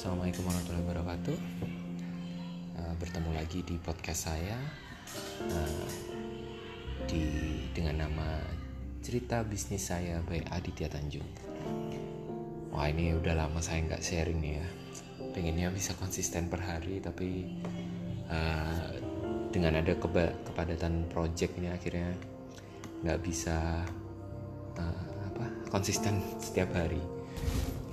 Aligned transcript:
Assalamualaikum 0.00 0.48
warahmatullahi 0.48 0.84
wabarakatuh. 0.88 1.36
Uh, 2.72 2.94
bertemu 2.96 3.30
lagi 3.36 3.60
di 3.68 3.76
podcast 3.84 4.32
saya 4.32 4.56
uh, 5.44 5.88
di 7.04 7.20
dengan 7.76 8.08
nama 8.08 8.40
cerita 9.04 9.44
bisnis 9.44 9.92
saya 9.92 10.24
by 10.24 10.40
Aditya 10.56 10.88
Tanjung. 10.88 11.28
Wah 12.72 12.88
ini 12.88 13.12
udah 13.12 13.44
lama 13.44 13.60
saya 13.60 13.84
nggak 13.92 14.00
sharing 14.00 14.40
nih 14.40 14.64
ya. 14.64 14.66
Pengennya 15.36 15.68
bisa 15.68 15.92
konsisten 16.00 16.48
per 16.48 16.64
hari 16.64 17.04
tapi 17.04 17.60
uh, 18.32 18.96
dengan 19.52 19.84
ada 19.84 20.00
keba 20.00 20.32
kepadatan 20.48 21.12
project 21.12 21.60
ini 21.60 21.68
akhirnya 21.68 22.16
nggak 23.04 23.20
bisa 23.20 23.84
uh, 24.80 25.04
apa 25.28 25.44
konsisten 25.68 26.24
setiap 26.40 26.72
hari. 26.72 27.04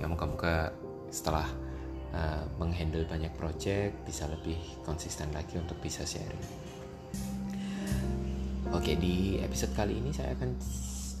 Ya 0.00 0.08
moga-moga 0.08 0.72
setelah 1.12 1.67
uh, 2.14 2.44
menghandle 2.56 3.04
banyak 3.04 3.32
project 3.36 3.96
bisa 4.04 4.28
lebih 4.30 4.56
konsisten 4.84 5.28
lagi 5.34 5.58
untuk 5.60 5.76
bisa 5.80 6.04
sharing. 6.04 6.44
Oke 8.68 9.00
di 9.00 9.40
episode 9.40 9.72
kali 9.72 9.96
ini 9.96 10.12
saya 10.12 10.36
akan 10.36 10.50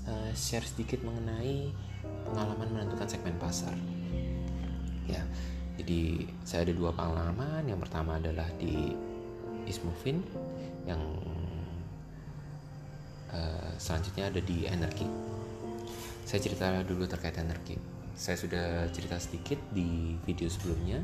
uh, 0.08 0.30
share 0.36 0.64
sedikit 0.64 1.00
mengenai 1.00 1.72
pengalaman 2.28 2.68
menentukan 2.68 3.08
segmen 3.08 3.36
pasar. 3.40 3.72
Ya, 5.08 5.24
jadi 5.80 6.28
saya 6.44 6.68
ada 6.68 6.74
dua 6.76 6.92
pengalaman. 6.92 7.64
Yang 7.64 7.88
pertama 7.88 8.20
adalah 8.20 8.44
di 8.60 8.92
Ismovin, 9.64 10.20
yang 10.84 11.00
uh, 13.32 13.72
selanjutnya 13.80 14.28
ada 14.28 14.40
di 14.44 14.68
Energi. 14.68 15.08
Saya 16.28 16.44
cerita 16.44 16.68
dulu 16.84 17.08
terkait 17.08 17.40
energi 17.40 17.97
saya 18.18 18.34
sudah 18.34 18.66
cerita 18.90 19.14
sedikit 19.22 19.62
di 19.70 20.18
video 20.26 20.50
sebelumnya. 20.50 20.98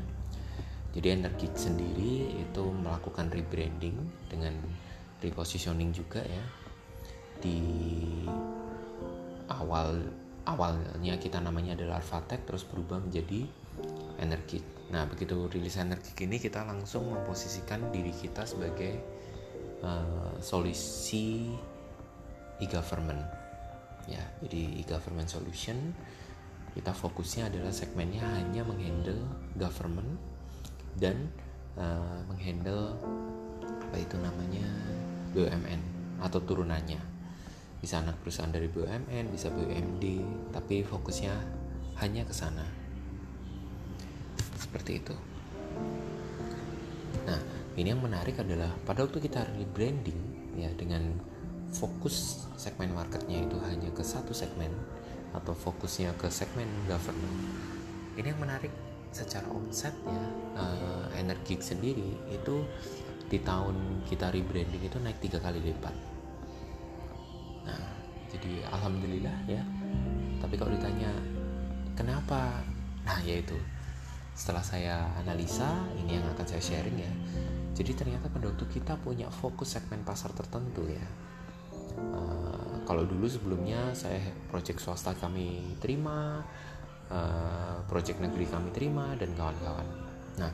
Jadi 0.91 1.15
Energi 1.15 1.47
sendiri 1.55 2.43
itu 2.43 2.63
melakukan 2.75 3.31
rebranding 3.31 3.95
dengan 4.27 4.51
repositioning 5.23 5.95
juga 5.95 6.19
ya. 6.27 6.43
Di 7.39 7.59
awal 9.47 10.03
awalnya 10.43 11.15
kita 11.15 11.39
namanya 11.39 11.79
adalah 11.79 12.03
Arvatech 12.03 12.43
terus 12.43 12.67
berubah 12.67 12.99
menjadi 12.99 13.47
Energi. 14.19 14.59
Nah, 14.91 15.07
begitu 15.07 15.47
rilis 15.47 15.79
Energi 15.79 16.11
ini 16.19 16.35
kita 16.35 16.67
langsung 16.67 17.07
memposisikan 17.15 17.95
diri 17.95 18.11
kita 18.11 18.43
sebagai 18.43 18.99
uh, 19.83 20.35
solusi 20.43 21.47
e-government. 22.59 23.23
Ya, 24.05 24.21
jadi 24.43 24.83
e-government 24.83 25.31
solution 25.31 25.95
kita 26.75 26.91
fokusnya 26.91 27.47
adalah 27.47 27.71
segmennya 27.71 28.21
hanya 28.35 28.67
menghandle 28.67 29.23
government 29.55 30.19
dan 30.99 31.31
uh, 31.79 32.19
menghandle 32.27 32.99
apa 33.63 33.95
itu 33.95 34.19
namanya 34.19 34.67
BUMN 35.31 35.81
atau 36.19 36.43
turunannya. 36.43 36.99
Bisa 37.79 38.03
anak 38.03 38.19
perusahaan 38.19 38.51
dari 38.51 38.67
BUMN 38.67 39.31
bisa 39.31 39.47
BUMD 39.55 40.03
tapi 40.51 40.83
fokusnya 40.83 41.31
hanya 42.03 42.27
ke 42.27 42.35
sana. 42.35 42.67
Seperti 44.59 44.99
itu. 44.99 45.15
Nah 47.23 47.39
ini 47.79 47.87
yang 47.87 48.03
menarik 48.03 48.35
adalah 48.43 48.71
pada 48.83 49.07
waktu 49.07 49.23
kita 49.23 49.47
rebranding 49.55 50.19
ya 50.59 50.67
dengan 50.75 51.07
fokus 51.71 52.47
segmen 52.59 52.91
marketnya 52.91 53.43
itu 53.47 53.59
hanya 53.63 53.91
ke 53.91 54.03
satu 54.03 54.31
segmen 54.31 54.71
atau 55.35 55.51
fokusnya 55.51 56.15
ke 56.15 56.31
segmen 56.31 56.67
government. 56.87 57.37
Ini 58.15 58.31
yang 58.31 58.39
menarik 58.39 58.71
secara 59.15 59.47
omset 59.47 59.95
ya 60.03 60.23
uh, 60.59 61.07
energi 61.15 61.55
sendiri 61.59 62.19
itu 62.27 62.67
di 63.31 63.39
tahun 63.39 64.03
kita 64.03 64.27
rebranding 64.27 64.83
itu 64.83 64.97
naik 64.99 65.19
tiga 65.23 65.39
kali 65.39 65.59
lipat. 65.59 65.95
Nah 67.67 67.83
jadi 68.31 68.63
alhamdulillah 68.71 69.37
ya. 69.47 69.63
Tapi 70.39 70.55
kalau 70.59 70.71
ditanya 70.75 71.11
kenapa? 71.95 72.59
Nah 73.07 73.19
yaitu 73.23 73.55
setelah 74.35 74.61
saya 74.61 75.07
analisa 75.15 75.79
ini 75.95 76.19
yang 76.19 76.25
akan 76.35 76.45
saya 76.45 76.61
sharing 76.63 76.99
ya. 76.99 77.11
Jadi 77.75 77.91
ternyata 77.91 78.27
waktu 78.31 78.67
kita 78.71 78.95
punya 78.99 79.27
fokus 79.31 79.75
segmen 79.75 80.03
pasar 80.03 80.31
tertentu 80.35 80.87
ya. 80.87 81.07
Uh, 81.95 82.74
kalau 82.85 83.03
dulu 83.03 83.25
sebelumnya 83.25 83.91
saya 83.97 84.21
proyek 84.53 84.77
swasta 84.77 85.17
kami 85.17 85.75
terima 85.81 86.45
uh, 87.09 87.81
proyek 87.89 88.21
negeri 88.21 88.45
kami 88.45 88.69
terima 88.71 89.17
dan 89.17 89.33
kawan-kawan. 89.33 89.87
Nah 90.37 90.51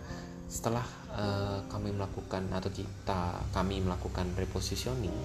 setelah 0.52 0.84
uh, 1.16 1.64
kami 1.72 1.96
melakukan 1.96 2.44
atau 2.52 2.68
kita 2.68 3.40
kami 3.56 3.80
melakukan 3.80 4.28
repositioning 4.36 5.16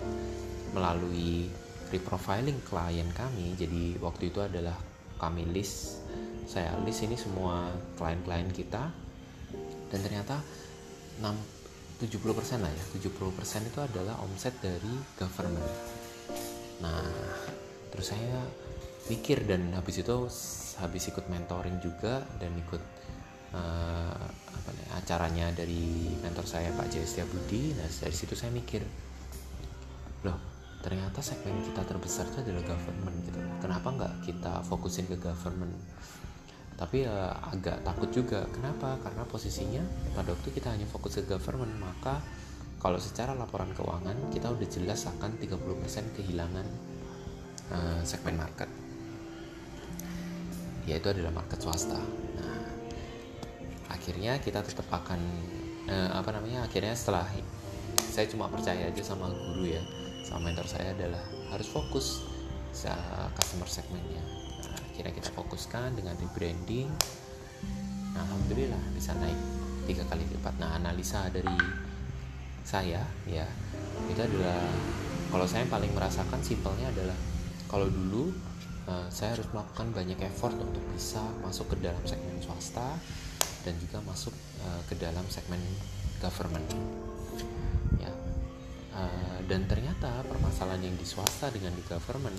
melalui 0.71 1.50
reprofiling 1.91 2.62
klien 2.62 3.11
kami 3.11 3.59
jadi 3.59 3.99
waktu 3.99 4.31
itu 4.31 4.39
adalah 4.39 4.78
kami 5.19 5.43
list 5.50 5.99
saya 6.47 6.78
list 6.87 7.03
ini 7.03 7.19
semua 7.19 7.75
klien-klien 7.99 8.47
kita 8.55 8.87
dan 9.91 9.99
ternyata 9.99 10.39
6 11.19 11.27
70% 12.06 12.62
lah 12.62 12.71
ya 12.71 12.84
70% 13.03 13.66
itu 13.66 13.78
adalah 13.83 14.21
omset 14.22 14.55
dari 14.62 14.95
government 15.19 16.06
nah 16.82 17.06
terus 17.91 18.12
saya 18.12 18.41
pikir 19.06 19.47
dan 19.47 19.72
habis 19.72 20.03
itu 20.03 20.16
habis 20.76 21.09
ikut 21.09 21.25
mentoring 21.32 21.81
juga 21.81 22.20
dan 22.37 22.53
ikut 22.53 22.82
uh, 23.56 24.26
apa 24.28 24.70
nih, 24.76 24.86
acaranya 24.98 25.47
dari 25.56 26.12
mentor 26.20 26.44
saya 26.44 26.69
Pak 26.76 26.92
Jaya 26.92 27.25
Budi 27.25 27.72
nah 27.72 27.88
dari 27.88 28.12
situ 28.12 28.36
saya 28.36 28.53
mikir 28.53 28.84
loh 30.26 30.56
ternyata 30.86 31.19
segmen 31.19 31.66
kita 31.66 31.82
terbesar 31.82 32.31
itu 32.31 32.47
adalah 32.47 32.62
government 32.62 33.16
gitu. 33.26 33.42
Kenapa 33.59 33.88
nggak 33.91 34.15
kita 34.22 34.62
fokusin 34.70 35.10
ke 35.10 35.19
government? 35.19 35.75
Tapi 36.78 37.03
uh, 37.03 37.34
agak 37.50 37.82
takut 37.82 38.06
juga. 38.15 38.47
Kenapa? 38.54 38.94
Karena 39.03 39.26
posisinya 39.26 39.82
pada 40.15 40.31
waktu 40.31 40.54
kita 40.54 40.70
hanya 40.70 40.86
fokus 40.86 41.19
ke 41.19 41.26
government 41.26 41.75
maka 41.82 42.22
kalau 42.86 43.02
secara 43.02 43.34
laporan 43.34 43.74
keuangan 43.74 44.30
kita 44.30 44.47
udah 44.47 44.69
jelas 44.70 45.10
akan 45.10 45.42
30% 45.42 45.58
kehilangan 46.22 46.66
uh, 47.74 47.98
segmen 48.06 48.38
market. 48.38 48.70
Yaitu 50.86 51.10
adalah 51.10 51.34
market 51.34 51.58
swasta. 51.58 51.98
Nah 52.38 52.62
akhirnya 53.91 54.38
kita 54.38 54.62
tetap 54.62 54.86
akan 54.86 55.19
uh, 55.91 56.14
apa 56.14 56.30
namanya 56.30 56.62
akhirnya 56.62 56.94
setelah 56.94 57.26
saya 57.98 58.30
cuma 58.30 58.47
percaya 58.47 58.86
aja 58.86 59.03
sama 59.03 59.34
guru 59.34 59.66
ya 59.66 59.82
sama 60.22 60.47
mentor 60.47 60.70
saya 60.70 60.94
adalah 60.94 61.26
harus 61.50 61.66
fokus 61.66 62.22
customer 63.34 63.66
segmennya. 63.66 64.22
Nah, 64.62 64.78
akhirnya 64.94 65.10
kita 65.10 65.34
fokuskan 65.34 65.98
dengan 65.98 66.14
rebranding. 66.22 66.86
Nah, 68.14 68.22
alhamdulillah 68.30 68.78
bisa 68.94 69.10
naik 69.18 69.41
tiga 69.91 70.06
kali 70.06 70.22
lipat. 70.30 70.54
Nah 70.62 70.78
analisa 70.78 71.26
dari 71.34 71.85
saya 72.66 73.06
ya 73.31 73.47
itu 74.10 74.19
adalah 74.19 74.59
kalau 75.31 75.47
saya 75.47 75.62
paling 75.71 75.94
merasakan 75.94 76.43
simpelnya 76.43 76.91
adalah 76.91 77.15
kalau 77.71 77.87
dulu 77.87 78.34
uh, 78.91 79.06
saya 79.10 79.38
harus 79.38 79.47
melakukan 79.54 79.91
banyak 79.94 80.19
effort 80.27 80.54
untuk 80.59 80.82
bisa 80.94 81.22
masuk 81.43 81.71
ke 81.75 81.77
dalam 81.82 82.03
segmen 82.03 82.38
swasta 82.43 82.99
dan 83.62 83.75
juga 83.82 83.99
masuk 84.06 84.34
uh, 84.62 84.82
ke 84.87 84.94
dalam 84.99 85.27
segmen 85.27 85.59
government. 86.22 86.66
Ya 87.98 88.13
uh, 88.95 89.39
dan 89.51 89.66
ternyata 89.66 90.22
permasalahan 90.27 90.86
yang 90.91 90.97
di 90.98 91.07
swasta 91.07 91.51
dengan 91.51 91.74
di 91.74 91.83
government 91.86 92.39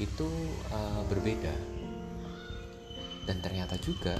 itu 0.00 0.28
uh, 0.72 1.04
berbeda. 1.08 1.52
Dan 3.28 3.42
ternyata 3.42 3.76
juga 3.80 4.16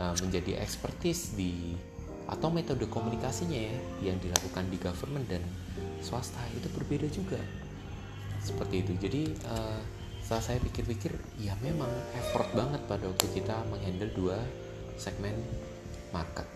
uh, 0.00 0.14
menjadi 0.20 0.60
expertise 0.60 1.32
di 1.36 1.76
atau 2.24 2.48
metode 2.48 2.88
komunikasinya 2.88 3.58
ya 3.58 3.76
yang 4.12 4.16
dilakukan 4.16 4.64
di 4.72 4.80
government 4.80 5.26
dan 5.28 5.42
swasta 6.00 6.40
itu 6.56 6.68
berbeda 6.72 7.08
juga. 7.12 7.40
Seperti 8.40 8.84
itu. 8.84 8.92
Jadi 8.96 9.22
uh, 9.48 9.80
setelah 10.24 10.40
saya 10.40 10.58
pikir-pikir 10.64 11.12
ya 11.40 11.52
memang 11.60 11.88
effort 12.16 12.48
banget 12.56 12.80
pada 12.88 13.04
waktu 13.08 13.26
kita 13.36 13.60
menghandle 13.68 14.08
dua 14.16 14.40
segmen 14.96 15.36
market. 16.16 16.48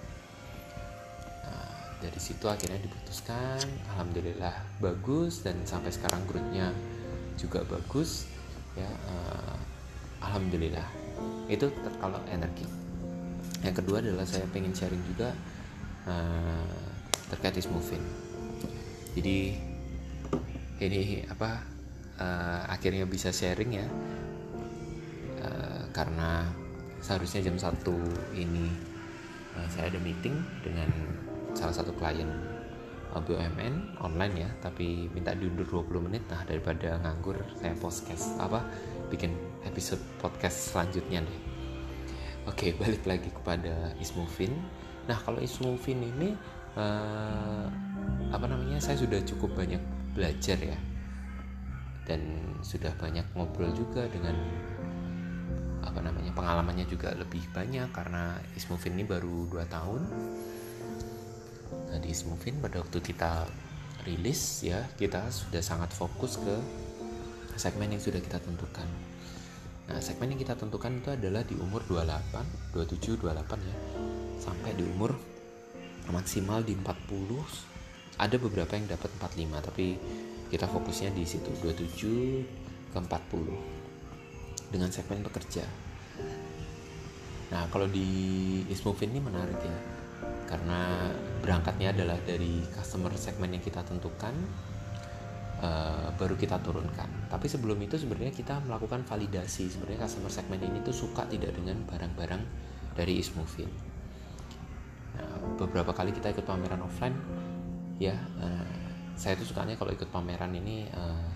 Nah, 1.44 2.00
dari 2.00 2.20
situ 2.20 2.48
akhirnya 2.48 2.80
diputuskan 2.80 3.60
alhamdulillah 3.92 4.56
bagus 4.80 5.44
dan 5.44 5.60
sampai 5.68 5.92
sekarang 5.92 6.24
growthnya 6.24 6.72
juga 7.36 7.60
bagus 7.68 8.24
ya 8.72 8.88
uh, 8.88 9.56
alhamdulillah. 10.24 10.88
Itu 11.52 11.68
kalau 12.00 12.20
energi. 12.32 12.64
Yang 13.60 13.84
kedua 13.84 14.00
adalah 14.00 14.24
saya 14.24 14.48
pengen 14.48 14.72
sharing 14.72 15.02
juga 15.12 15.34
uh, 16.08 16.64
terkait 17.28 17.60
moving 17.68 18.02
jadi 19.18 19.50
ini 20.78 21.26
apa 21.26 21.58
uh, 22.22 22.62
akhirnya 22.70 23.02
bisa 23.02 23.34
sharing 23.34 23.82
ya. 23.82 23.86
Uh, 25.42 25.82
karena 25.90 26.46
seharusnya 27.02 27.50
jam 27.50 27.58
satu 27.58 27.98
ini 28.34 28.70
uh, 29.58 29.66
saya 29.70 29.90
ada 29.90 29.98
meeting 30.02 30.38
dengan 30.62 30.86
salah 31.54 31.74
satu 31.74 31.90
klien 31.98 32.30
BUMN 33.18 33.98
online 33.98 34.46
ya 34.46 34.50
tapi 34.62 35.10
minta 35.10 35.34
diundur 35.34 35.66
20 35.82 36.06
menit. 36.06 36.22
Nah 36.30 36.46
daripada 36.46 37.02
nganggur 37.02 37.42
saya 37.58 37.74
podcast 37.74 38.38
apa 38.38 38.62
bikin 39.10 39.34
episode 39.66 39.98
podcast 40.22 40.70
selanjutnya 40.70 41.26
deh. 41.26 41.40
Oke 42.46 42.70
balik 42.78 43.02
lagi 43.02 43.34
kepada 43.34 43.98
Ismufin 43.98 44.54
nah 45.08 45.16
kalau 45.16 45.40
Ismufin 45.40 46.04
ini 46.04 46.36
uh, 46.76 47.66
apa 48.28 48.44
namanya 48.44 48.76
saya 48.78 49.00
sudah 49.00 49.18
cukup 49.24 49.56
banyak 49.56 49.80
belajar 50.12 50.60
ya. 50.60 50.78
Dan 52.04 52.20
sudah 52.64 52.92
banyak 52.96 53.24
ngobrol 53.36 53.68
juga 53.76 54.08
dengan 54.08 54.32
apa 55.84 56.00
namanya 56.04 56.32
pengalamannya 56.32 56.84
juga 56.88 57.12
lebih 57.16 57.44
banyak 57.52 57.88
karena 57.92 58.36
Ismufin 58.56 58.96
ini 58.96 59.04
baru 59.08 59.48
2 59.48 59.64
tahun. 59.68 60.02
Nah 61.88 61.98
di 62.00 62.08
Ismufin 62.12 62.60
pada 62.60 62.80
waktu 62.80 63.00
kita 63.00 63.48
rilis 64.04 64.64
ya 64.64 64.88
kita 64.96 65.28
sudah 65.28 65.60
sangat 65.60 65.92
fokus 65.92 66.40
ke 66.40 66.56
segmen 67.60 67.92
yang 67.92 68.00
sudah 68.00 68.20
kita 68.20 68.40
tentukan. 68.40 68.88
Nah 69.88 70.00
segmen 70.00 70.32
yang 70.36 70.40
kita 70.40 70.56
tentukan 70.56 71.00
itu 71.00 71.08
adalah 71.12 71.44
di 71.44 71.56
umur 71.56 71.84
28 71.88 72.76
27 72.76 73.24
28 73.24 73.68
ya 73.68 73.76
sampai 74.38 74.72
di 74.78 74.86
umur 74.86 75.12
maksimal 76.08 76.64
di 76.64 76.72
40 76.72 78.18
ada 78.18 78.36
beberapa 78.40 78.72
yang 78.74 78.88
dapat 78.88 79.10
45 79.20 79.66
tapi 79.70 79.86
kita 80.48 80.64
fokusnya 80.64 81.12
di 81.12 81.24
situ. 81.28 81.52
27 81.60 82.88
ke 82.88 82.96
40 82.96 84.72
dengan 84.72 84.88
segmen 84.88 85.20
pekerja 85.24 85.64
nah 87.48 87.64
kalau 87.72 87.88
di 87.88 88.08
Ismovin 88.68 89.12
ini 89.12 89.20
menarik 89.24 89.56
ya. 89.60 89.78
Karena 90.48 91.08
berangkatnya 91.44 91.92
adalah 91.92 92.16
dari 92.24 92.64
customer 92.72 93.12
segmen 93.16 93.52
yang 93.52 93.64
kita 93.64 93.84
tentukan 93.84 94.32
uh, 95.60 96.08
baru 96.16 96.36
kita 96.36 96.60
turunkan. 96.60 97.28
Tapi 97.28 97.46
sebelum 97.48 97.76
itu 97.84 98.00
sebenarnya 98.00 98.32
kita 98.32 98.60
melakukan 98.64 99.04
validasi. 99.04 99.68
Sebenarnya 99.68 100.08
customer 100.08 100.32
segmen 100.32 100.60
ini 100.60 100.80
tuh 100.84 100.96
suka 100.96 101.28
tidak 101.28 101.52
dengan 101.56 101.84
barang-barang 101.88 102.42
dari 102.96 103.20
Ismovin 103.20 103.87
beberapa 105.58 105.90
kali 105.90 106.14
kita 106.14 106.30
ikut 106.30 106.46
pameran 106.46 106.82
offline 106.86 107.16
ya. 107.98 108.14
Uh, 108.38 108.64
saya 109.18 109.34
tuh 109.34 109.50
sukanya 109.50 109.74
kalau 109.74 109.90
ikut 109.90 110.06
pameran 110.14 110.54
ini 110.54 110.86
uh, 110.94 111.28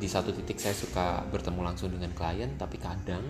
di 0.00 0.08
satu 0.08 0.32
titik 0.32 0.56
saya 0.56 0.72
suka 0.72 1.20
bertemu 1.28 1.60
langsung 1.60 1.92
dengan 1.92 2.10
klien 2.16 2.56
tapi 2.56 2.80
kadang 2.80 3.22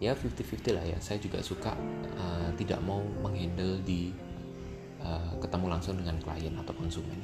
ya 0.00 0.16
50-50 0.16 0.76
lah 0.76 0.84
ya. 0.88 0.98
Saya 0.98 1.20
juga 1.20 1.44
suka 1.44 1.76
uh, 2.16 2.48
tidak 2.56 2.80
mau 2.80 3.04
menghandle 3.20 3.84
di 3.84 4.08
uh, 5.04 5.36
ketemu 5.38 5.66
langsung 5.68 6.00
dengan 6.00 6.16
klien 6.18 6.56
atau 6.56 6.72
konsumen. 6.72 7.20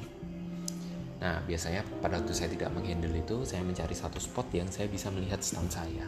Nah 1.17 1.41
biasanya 1.49 1.81
pada 1.97 2.21
waktu 2.21 2.33
saya 2.37 2.53
tidak 2.53 2.69
menghandle 2.77 3.17
itu 3.17 3.41
saya 3.41 3.65
mencari 3.65 3.97
satu 3.97 4.21
spot 4.21 4.53
yang 4.53 4.69
saya 4.69 4.85
bisa 4.85 5.09
melihat 5.09 5.41
stand 5.41 5.73
saya. 5.73 6.05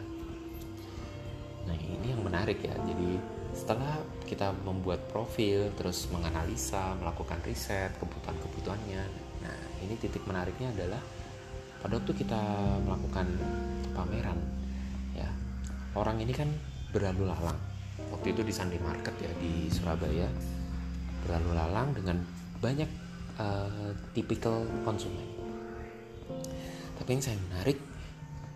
Nah 1.66 1.74
ini 1.74 2.14
yang 2.14 2.22
menarik 2.22 2.62
ya. 2.62 2.78
Jadi 2.86 3.39
setelah 3.54 3.98
kita 4.26 4.54
membuat 4.62 5.10
profil 5.10 5.74
terus 5.74 6.06
menganalisa 6.10 6.94
melakukan 6.98 7.42
riset 7.42 7.90
kebutuhan-kebutuhannya. 7.98 9.30
Ini 9.80 9.96
titik 9.96 10.28
menariknya 10.28 10.70
adalah 10.76 11.00
pada 11.80 11.96
waktu 11.96 12.12
kita 12.12 12.40
melakukan 12.84 13.24
pameran 13.96 14.36
ya 15.16 15.24
orang 15.96 16.20
ini 16.20 16.36
kan 16.36 16.52
berlalu 16.92 17.24
lalang. 17.32 17.56
Waktu 18.12 18.36
itu 18.36 18.44
di 18.44 18.52
Sunday 18.52 18.76
Market 18.76 19.16
ya 19.16 19.32
di 19.40 19.72
Surabaya 19.72 20.28
berlalu 21.24 21.50
lalang 21.56 21.96
dengan 21.96 22.20
banyak 22.60 22.90
uh, 23.40 23.96
tipikal 24.12 24.68
konsumen. 24.84 25.24
Tapi 27.00 27.08
yang 27.16 27.24
saya 27.24 27.40
menarik 27.48 27.80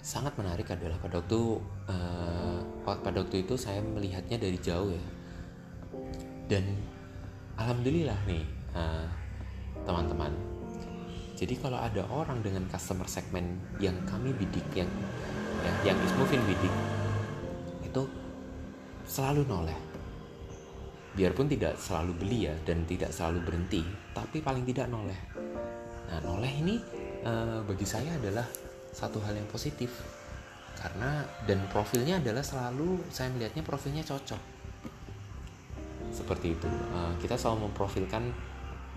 sangat 0.04 0.36
menarik 0.36 0.68
adalah 0.68 1.00
pada 1.00 1.24
waktu 1.24 1.40
uh, 1.88 2.60
pada 2.84 3.24
waktu 3.24 3.48
itu 3.48 3.56
saya 3.56 3.80
melihatnya 3.80 4.36
dari 4.36 4.60
jauh 4.60 4.92
ya 4.92 5.04
dan 6.52 6.76
alhamdulillah 7.56 8.18
nih 8.28 8.44
uh, 8.76 9.08
teman-teman 9.88 10.54
jadi 11.34 11.56
kalau 11.58 11.80
ada 11.80 12.04
orang 12.12 12.44
dengan 12.44 12.68
customer 12.70 13.08
segmen 13.10 13.58
yang 13.82 13.96
kami 14.06 14.30
bidik 14.36 14.64
yang 14.76 14.86
ya, 15.64 15.92
yang 15.92 15.98
Ismovin 16.06 16.40
bidik 16.46 16.74
itu 17.82 18.02
selalu 19.08 19.42
noleh. 19.48 19.78
Biarpun 21.14 21.46
tidak 21.46 21.78
selalu 21.78 22.12
beli 22.18 22.38
ya 22.50 22.54
dan 22.66 22.82
tidak 22.86 23.14
selalu 23.14 23.42
berhenti, 23.46 23.82
tapi 24.14 24.42
paling 24.42 24.66
tidak 24.66 24.90
noleh. 24.90 25.18
Nah, 26.10 26.18
noleh 26.22 26.52
ini 26.58 26.74
uh, 27.22 27.62
bagi 27.62 27.86
saya 27.86 28.14
adalah 28.18 28.46
satu 28.94 29.18
hal 29.26 29.34
yang 29.34 29.50
positif. 29.50 29.90
Karena 30.78 31.26
dan 31.44 31.66
profilnya 31.68 32.22
adalah 32.22 32.46
selalu 32.46 33.02
saya 33.10 33.28
melihatnya 33.34 33.66
profilnya 33.66 34.06
cocok. 34.06 34.42
Seperti 36.14 36.54
itu. 36.54 36.68
Uh, 36.94 37.10
kita 37.18 37.34
selalu 37.34 37.70
memprofilkan 37.70 38.30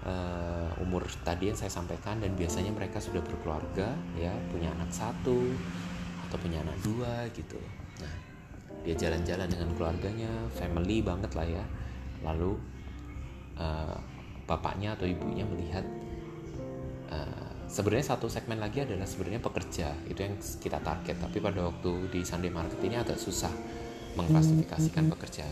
uh, 0.05 0.69
umur 0.83 1.03
tadi 1.25 1.49
yang 1.49 1.57
saya 1.57 1.73
sampaikan 1.73 2.21
dan 2.21 2.37
biasanya 2.37 2.69
mereka 2.69 3.01
sudah 3.01 3.19
berkeluarga 3.25 3.97
ya 4.13 4.31
punya 4.53 4.69
anak 4.77 4.93
satu 4.93 5.51
atau 6.29 6.37
punya 6.37 6.61
anak 6.61 6.77
dua 6.85 7.25
gitu. 7.33 7.57
Nah 8.03 8.13
dia 8.85 8.95
jalan-jalan 8.95 9.49
dengan 9.49 9.69
keluarganya 9.75 10.31
family 10.53 11.01
banget 11.01 11.31
lah 11.33 11.47
ya. 11.47 11.65
Lalu 12.21 12.55
uh, 13.57 13.97
bapaknya 14.47 14.95
atau 14.95 15.03
ibunya 15.03 15.43
melihat 15.43 15.83
sebenarnya 17.67 18.15
satu 18.15 18.31
segmen 18.31 18.57
lagi 18.57 18.81
adalah 18.83 19.05
sebenarnya 19.05 19.43
pekerja. 19.43 19.91
Itu 20.07 20.23
yang 20.23 20.35
kita 20.39 20.79
target. 20.81 21.19
Tapi 21.19 21.37
pada 21.43 21.67
waktu 21.67 22.09
di 22.09 22.23
Sunday 22.23 22.51
Market 22.51 22.79
ini 22.81 22.95
agak 22.95 23.19
susah 23.19 23.51
mengklasifikasikan 24.15 25.05
hmm, 25.05 25.11
hmm, 25.11 25.13
pekerja. 25.13 25.45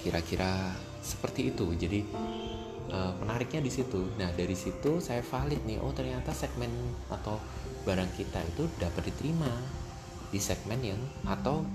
Kira-kira 0.00 0.72
seperti 1.02 1.52
itu. 1.52 1.66
Jadi 1.76 2.00
uh, 2.88 3.12
menariknya 3.20 3.60
di 3.60 3.72
situ. 3.74 4.14
Nah 4.16 4.30
dari 4.32 4.54
situ 4.56 5.02
saya 5.02 5.20
valid 5.20 5.66
nih 5.66 5.82
oh 5.82 5.92
ternyata 5.92 6.32
segmen 6.32 6.70
atau 7.10 7.36
barang 7.84 8.10
kita 8.16 8.40
itu 8.54 8.70
dapat 8.78 9.12
diterima 9.12 9.50
di 10.30 10.38
segmen 10.38 10.78
yang 10.78 11.00
atau 11.26 11.66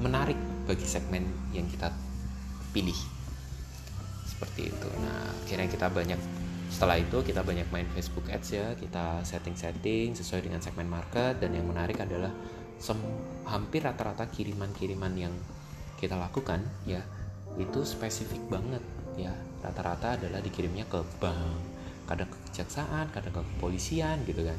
menarik 0.00 0.38
bagi 0.64 0.88
segmen 0.88 1.22
yang 1.52 1.68
kita 1.68 1.92
pilih. 2.72 2.96
Seperti 4.24 4.72
itu. 4.72 4.88
Nah 5.04 5.30
akhirnya 5.44 5.68
kita 5.68 5.86
banyak 5.92 6.37
setelah 6.68 7.00
itu 7.00 7.24
kita 7.24 7.40
banyak 7.40 7.68
main 7.72 7.88
Facebook 7.96 8.28
Ads 8.28 8.48
ya 8.52 8.66
kita 8.76 9.24
setting-setting 9.24 10.12
sesuai 10.12 10.44
dengan 10.44 10.60
segmen 10.60 10.86
market 10.86 11.40
dan 11.40 11.56
yang 11.56 11.64
menarik 11.64 11.96
adalah 12.00 12.30
hampir 13.48 13.82
rata-rata 13.82 14.28
kiriman-kiriman 14.30 15.10
yang 15.16 15.34
kita 15.98 16.14
lakukan 16.14 16.62
ya 16.86 17.02
itu 17.58 17.82
spesifik 17.82 18.38
banget 18.46 18.84
ya. 19.18 19.34
Rata-rata 19.58 20.14
adalah 20.14 20.38
dikirimnya 20.38 20.86
ke 20.86 21.02
bank 21.18 21.76
kadang 22.06 22.30
ke 22.30 22.38
kejaksaan 22.48 23.10
kadang 23.10 23.34
ke 23.34 23.42
kepolisian 23.56 24.22
gitu 24.28 24.46
kan. 24.46 24.58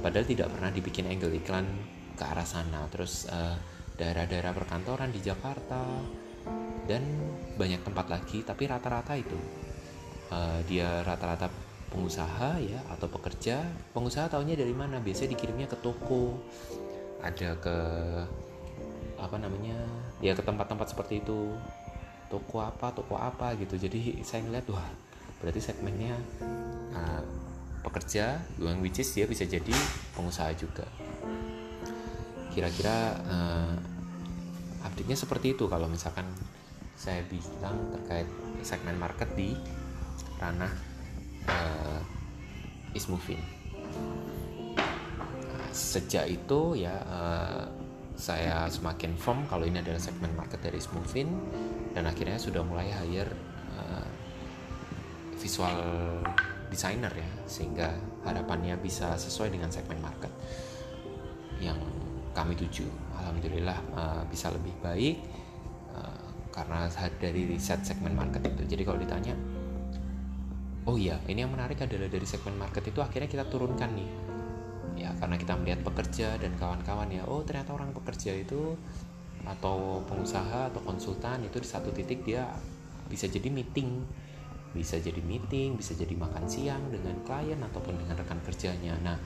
Padahal 0.00 0.26
tidak 0.28 0.48
pernah 0.54 0.70
dibikin 0.70 1.10
angle 1.10 1.34
iklan 1.34 1.66
ke 2.14 2.22
arah 2.22 2.46
sana. 2.46 2.86
Terus 2.94 3.26
daerah 3.26 3.58
daerah-daerah 3.96 4.52
perkantoran 4.54 5.10
di 5.10 5.20
Jakarta 5.24 5.82
dan 6.86 7.02
banyak 7.58 7.82
tempat 7.82 8.06
lagi 8.06 8.46
tapi 8.46 8.70
rata-rata 8.70 9.18
itu 9.18 9.65
uh, 10.30 10.60
dia 10.66 11.02
rata-rata 11.06 11.50
pengusaha 11.90 12.58
ya 12.60 12.80
atau 12.92 13.06
pekerja. 13.08 13.62
Pengusaha 13.94 14.30
tahunya 14.30 14.58
dari 14.58 14.74
mana? 14.74 14.98
Biasanya 14.98 15.34
dikirimnya 15.38 15.66
ke 15.70 15.78
toko. 15.80 16.36
Ada 17.22 17.56
ke 17.58 17.78
apa 19.16 19.36
namanya 19.40 19.74
ya 20.20 20.36
ke 20.36 20.42
tempat-tempat 20.42 20.92
seperti 20.92 21.22
itu. 21.24 21.54
Toko 22.26 22.62
apa 22.62 22.90
toko 22.90 23.16
apa 23.16 23.54
gitu. 23.56 23.78
Jadi 23.78 24.20
saya 24.26 24.42
ngeliat 24.42 24.66
wah 24.70 24.86
berarti 25.38 25.60
segmennya 25.62 26.16
uh, 26.96 27.22
pekerja 27.86 28.42
yang 28.58 28.82
which 28.82 28.98
is 28.98 29.14
dia 29.14 29.30
bisa 29.30 29.46
jadi 29.46 29.74
pengusaha 30.18 30.50
juga. 30.58 30.84
Kira-kira 32.50 33.20
uh, 33.30 33.74
update-nya 34.82 35.14
seperti 35.14 35.54
itu. 35.54 35.70
Kalau 35.70 35.86
misalkan 35.86 36.26
saya 36.96 37.20
bilang 37.28 37.76
terkait 37.92 38.26
segmen 38.64 38.96
market 38.96 39.28
di 39.36 39.54
ranah 40.40 40.72
uh, 41.48 42.00
is 42.92 43.08
moving. 43.08 43.40
Nah, 45.46 45.68
sejak 45.72 46.28
itu 46.28 46.80
ya 46.80 46.96
uh, 47.08 47.64
saya 48.16 48.64
semakin 48.72 49.12
firm 49.20 49.44
kalau 49.44 49.68
ini 49.68 49.84
adalah 49.84 50.00
segmen 50.00 50.32
market 50.32 50.64
dari 50.64 50.80
Smoothin 50.80 51.28
dan 51.92 52.08
akhirnya 52.08 52.40
sudah 52.40 52.64
mulai 52.64 52.88
hire 52.88 53.28
uh, 53.76 54.08
visual 55.36 55.76
designer 56.72 57.12
ya 57.12 57.30
sehingga 57.44 57.92
harapannya 58.24 58.74
bisa 58.80 59.14
sesuai 59.20 59.52
dengan 59.52 59.68
segmen 59.68 60.00
market 60.00 60.32
yang 61.60 61.76
kami 62.32 62.56
tuju. 62.56 62.84
Alhamdulillah 63.16 63.78
uh, 63.96 64.22
bisa 64.28 64.48
lebih 64.52 64.72
baik 64.80 65.16
uh, 65.92 66.24
karena 66.52 66.88
dari 67.20 67.48
riset 67.48 67.84
segmen 67.84 68.16
market 68.16 68.44
itu. 68.48 68.64
Jadi 68.64 68.82
kalau 68.84 68.96
ditanya 69.00 69.36
oh 70.86 70.96
iya 70.96 71.18
ini 71.26 71.42
yang 71.42 71.52
menarik 71.52 71.82
adalah 71.82 72.06
dari 72.06 72.26
segmen 72.26 72.54
market 72.54 72.86
itu 72.86 73.02
akhirnya 73.02 73.26
kita 73.26 73.44
turunkan 73.50 73.90
nih. 73.94 74.10
Ya 74.96 75.12
karena 75.20 75.36
kita 75.36 75.52
melihat 75.60 75.84
pekerja 75.84 76.40
dan 76.40 76.56
kawan-kawan 76.56 77.12
ya 77.12 77.26
oh 77.28 77.44
ternyata 77.44 77.76
orang 77.76 77.92
pekerja 77.92 78.32
itu 78.32 78.78
atau 79.44 80.02
pengusaha 80.08 80.72
atau 80.72 80.80
konsultan 80.82 81.44
itu 81.44 81.60
di 81.60 81.68
satu 81.68 81.92
titik 81.92 82.24
dia 82.24 82.48
bisa 83.10 83.26
jadi 83.26 83.50
meeting. 83.50 84.02
Bisa 84.72 85.00
jadi 85.00 85.20
meeting 85.20 85.76
bisa 85.76 85.92
jadi 85.92 86.14
makan 86.16 86.46
siang 86.46 86.80
dengan 86.88 87.18
klien 87.26 87.58
ataupun 87.60 88.00
dengan 88.00 88.16
rekan 88.16 88.40
kerjanya. 88.46 88.94
Nah 89.02 89.18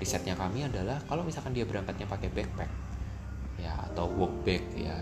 risetnya 0.00 0.36
kami 0.36 0.64
adalah 0.64 1.00
kalau 1.04 1.24
misalkan 1.24 1.52
dia 1.56 1.64
berangkatnya 1.64 2.08
pakai 2.08 2.28
backpack 2.32 2.70
ya 3.56 3.72
atau 3.92 4.08
work 4.12 4.44
bag 4.44 4.64
ya 4.76 4.96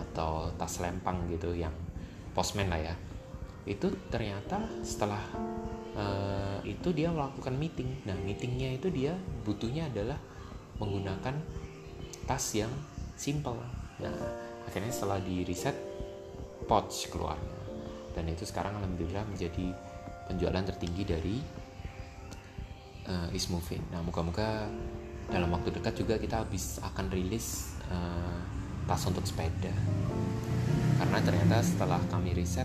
atau 0.00 0.48
tas 0.56 0.80
lempang 0.80 1.28
gitu 1.28 1.52
yang 1.52 1.72
postman 2.32 2.72
lah 2.72 2.80
ya 2.80 2.94
itu 3.68 3.92
ternyata 4.08 4.64
setelah 4.80 5.20
uh, 5.92 6.58
itu 6.64 6.88
dia 6.96 7.12
melakukan 7.12 7.52
meeting. 7.54 8.00
Nah 8.08 8.16
meetingnya 8.24 8.72
itu 8.74 8.88
dia 8.88 9.12
butuhnya 9.44 9.92
adalah 9.92 10.16
menggunakan 10.80 11.36
tas 12.24 12.44
yang 12.56 12.72
simple. 13.14 13.60
Nah 14.00 14.16
akhirnya 14.64 14.92
setelah 14.92 15.20
di 15.20 15.44
reset 15.44 15.76
pouch 16.68 17.08
keluarnya 17.08 17.56
dan 18.12 18.28
itu 18.28 18.44
sekarang 18.44 18.76
alhamdulillah 18.76 19.24
menjadi 19.24 19.72
penjualan 20.28 20.60
tertinggi 20.60 21.02
dari 21.08 21.36
uh, 23.08 23.32
Ismovin 23.32 23.80
nah 23.88 24.04
moga-moga 24.04 24.68
dalam 25.32 25.48
waktu 25.52 25.72
dekat 25.72 25.94
juga 25.96 26.20
kita 26.20 26.44
habis 26.44 26.80
akan 26.84 27.08
rilis 27.08 27.76
uh, 27.88 28.40
tas 28.88 29.04
untuk 29.04 29.20
sepeda. 29.28 29.68
Karena 30.96 31.20
ternyata 31.20 31.60
setelah 31.60 32.00
kami 32.08 32.32
riset 32.32 32.64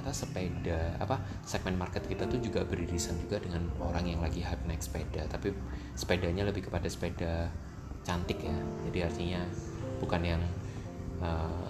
ternyata 0.00 0.16
sepeda 0.16 0.80
apa 0.96 1.20
segmen 1.44 1.76
market 1.76 2.08
kita 2.08 2.24
tuh 2.24 2.40
juga 2.40 2.64
beririsan 2.64 3.20
juga 3.20 3.36
dengan 3.36 3.68
orang 3.84 4.08
yang 4.08 4.24
lagi 4.24 4.40
hype 4.40 4.64
naik 4.64 4.80
sepeda. 4.80 5.28
Tapi 5.28 5.52
sepedanya 5.92 6.48
lebih 6.48 6.72
kepada 6.72 6.88
sepeda 6.88 7.52
cantik 8.00 8.40
ya. 8.40 8.56
Jadi 8.88 8.98
artinya 9.04 9.44
bukan 10.00 10.24
yang 10.24 10.40
uh, 11.20 11.68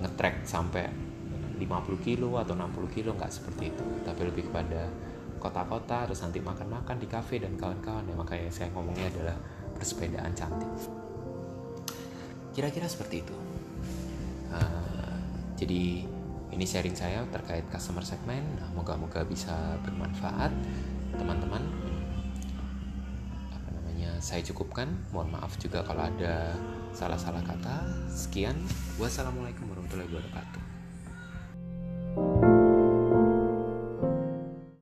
ngetrek 0.00 0.48
sampai 0.48 0.88
50 1.60 2.00
kilo 2.00 2.40
atau 2.40 2.56
60 2.56 2.96
kilo 2.96 3.12
nggak 3.12 3.28
seperti 3.28 3.68
itu. 3.68 3.84
Tapi 4.08 4.24
lebih 4.24 4.48
kepada 4.48 4.88
kota-kota 5.36 6.08
terus 6.08 6.24
nanti 6.24 6.40
makan-makan 6.40 6.96
di 6.96 7.04
kafe 7.12 7.44
dan 7.44 7.60
kawan-kawan 7.60 8.08
ya. 8.08 8.16
Makanya 8.16 8.48
saya 8.48 8.72
ngomongnya 8.72 9.12
adalah 9.12 9.36
bersepedaan 9.76 10.32
cantik. 10.32 10.72
Kira-kira 12.56 12.88
seperti 12.88 13.20
itu. 13.20 13.36
Uh, 14.48 15.20
jadi 15.60 16.15
ini 16.54 16.64
sharing 16.64 16.94
saya 16.94 17.22
terkait 17.30 17.66
customer 17.70 18.02
segment 18.02 18.44
nah, 18.58 18.70
moga-moga 18.74 19.22
bisa 19.26 19.78
bermanfaat. 19.82 20.52
Teman-teman 21.16 21.62
apa 23.50 23.68
namanya 23.72 24.18
saya 24.18 24.42
cukupkan. 24.44 24.90
Mohon 25.10 25.40
maaf 25.40 25.58
juga 25.58 25.82
kalau 25.82 26.06
ada 26.06 26.54
salah-salah 26.94 27.42
kata. 27.42 27.86
Sekian. 28.10 28.56
Wassalamualaikum 28.98 29.70
warahmatullahi 29.70 30.10
wabarakatuh 30.10 30.65